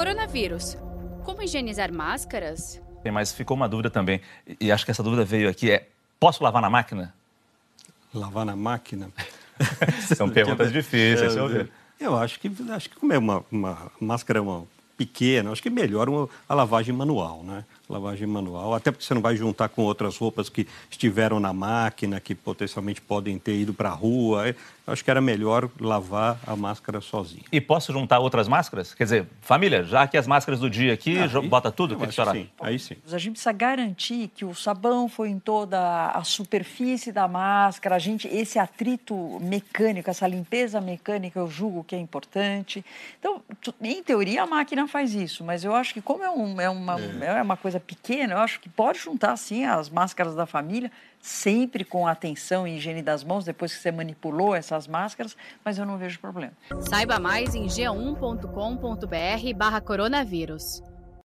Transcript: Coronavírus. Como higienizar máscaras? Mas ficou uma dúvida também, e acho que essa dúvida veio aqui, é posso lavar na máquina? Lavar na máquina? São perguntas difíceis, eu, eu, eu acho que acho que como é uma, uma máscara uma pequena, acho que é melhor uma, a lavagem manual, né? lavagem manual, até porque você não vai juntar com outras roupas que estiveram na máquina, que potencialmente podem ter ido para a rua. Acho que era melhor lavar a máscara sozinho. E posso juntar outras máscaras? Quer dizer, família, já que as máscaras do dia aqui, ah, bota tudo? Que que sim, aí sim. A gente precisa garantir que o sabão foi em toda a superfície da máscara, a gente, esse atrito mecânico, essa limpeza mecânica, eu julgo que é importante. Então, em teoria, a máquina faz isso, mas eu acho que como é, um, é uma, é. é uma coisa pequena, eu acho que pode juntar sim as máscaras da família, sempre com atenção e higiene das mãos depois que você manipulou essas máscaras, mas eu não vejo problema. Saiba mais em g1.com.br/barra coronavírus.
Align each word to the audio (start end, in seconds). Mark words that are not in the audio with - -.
Coronavírus. 0.00 0.78
Como 1.24 1.42
higienizar 1.42 1.92
máscaras? 1.92 2.80
Mas 3.12 3.34
ficou 3.34 3.54
uma 3.54 3.68
dúvida 3.68 3.90
também, 3.90 4.18
e 4.58 4.72
acho 4.72 4.82
que 4.82 4.90
essa 4.90 5.02
dúvida 5.02 5.26
veio 5.26 5.46
aqui, 5.46 5.70
é 5.70 5.88
posso 6.18 6.42
lavar 6.42 6.62
na 6.62 6.70
máquina? 6.70 7.12
Lavar 8.14 8.46
na 8.46 8.56
máquina? 8.56 9.10
São 10.16 10.30
perguntas 10.30 10.72
difíceis, 10.72 11.36
eu, 11.36 11.50
eu, 11.50 11.68
eu 12.00 12.16
acho 12.16 12.40
que 12.40 12.50
acho 12.70 12.88
que 12.88 12.96
como 12.96 13.12
é 13.12 13.18
uma, 13.18 13.44
uma 13.52 13.92
máscara 14.00 14.40
uma 14.40 14.64
pequena, 15.00 15.50
acho 15.50 15.62
que 15.62 15.68
é 15.68 15.70
melhor 15.70 16.10
uma, 16.10 16.28
a 16.46 16.54
lavagem 16.54 16.94
manual, 16.94 17.42
né? 17.42 17.64
lavagem 17.90 18.26
manual, 18.26 18.74
até 18.74 18.90
porque 18.90 19.04
você 19.04 19.12
não 19.12 19.20
vai 19.20 19.36
juntar 19.36 19.68
com 19.68 19.82
outras 19.82 20.16
roupas 20.16 20.48
que 20.48 20.66
estiveram 20.88 21.40
na 21.40 21.52
máquina, 21.52 22.20
que 22.20 22.34
potencialmente 22.34 23.00
podem 23.00 23.38
ter 23.38 23.56
ido 23.56 23.74
para 23.74 23.90
a 23.90 23.92
rua. 23.92 24.54
Acho 24.86 25.04
que 25.04 25.10
era 25.10 25.20
melhor 25.20 25.68
lavar 25.78 26.38
a 26.44 26.56
máscara 26.56 27.00
sozinho. 27.00 27.44
E 27.52 27.60
posso 27.60 27.92
juntar 27.92 28.18
outras 28.18 28.48
máscaras? 28.48 28.92
Quer 28.92 29.04
dizer, 29.04 29.26
família, 29.40 29.84
já 29.84 30.06
que 30.06 30.16
as 30.16 30.26
máscaras 30.26 30.58
do 30.58 30.68
dia 30.68 30.92
aqui, 30.92 31.16
ah, 31.18 31.40
bota 31.42 31.70
tudo? 31.70 31.96
Que 31.96 32.06
que 32.06 32.12
sim, 32.12 32.48
aí 32.60 32.78
sim. 32.78 32.96
A 33.12 33.18
gente 33.18 33.32
precisa 33.32 33.52
garantir 33.52 34.30
que 34.34 34.44
o 34.44 34.54
sabão 34.54 35.08
foi 35.08 35.28
em 35.28 35.38
toda 35.38 36.10
a 36.10 36.24
superfície 36.24 37.12
da 37.12 37.28
máscara, 37.28 37.96
a 37.96 37.98
gente, 37.98 38.26
esse 38.28 38.58
atrito 38.58 39.14
mecânico, 39.40 40.10
essa 40.10 40.26
limpeza 40.26 40.80
mecânica, 40.80 41.38
eu 41.38 41.48
julgo 41.48 41.84
que 41.84 41.94
é 41.94 41.98
importante. 41.98 42.84
Então, 43.18 43.42
em 43.80 44.02
teoria, 44.02 44.42
a 44.42 44.46
máquina 44.46 44.88
faz 44.90 45.14
isso, 45.14 45.42
mas 45.44 45.64
eu 45.64 45.74
acho 45.74 45.94
que 45.94 46.02
como 46.02 46.22
é, 46.22 46.30
um, 46.30 46.60
é 46.60 46.68
uma, 46.68 47.00
é. 47.00 47.38
é 47.38 47.42
uma 47.42 47.56
coisa 47.56 47.80
pequena, 47.80 48.34
eu 48.34 48.38
acho 48.38 48.60
que 48.60 48.68
pode 48.68 48.98
juntar 48.98 49.34
sim 49.36 49.64
as 49.64 49.88
máscaras 49.88 50.34
da 50.34 50.44
família, 50.44 50.92
sempre 51.20 51.82
com 51.84 52.06
atenção 52.06 52.68
e 52.68 52.76
higiene 52.76 53.00
das 53.02 53.24
mãos 53.24 53.44
depois 53.44 53.74
que 53.74 53.80
você 53.80 53.92
manipulou 53.92 54.54
essas 54.54 54.86
máscaras, 54.86 55.34
mas 55.64 55.78
eu 55.78 55.86
não 55.86 55.96
vejo 55.96 56.18
problema. 56.18 56.52
Saiba 56.80 57.18
mais 57.18 57.54
em 57.54 57.66
g1.com.br/barra 57.66 59.80
coronavírus. 59.80 60.82